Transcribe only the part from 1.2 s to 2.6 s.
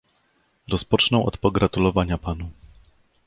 od pogratulowania panu